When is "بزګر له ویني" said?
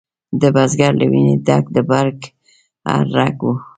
0.55-1.35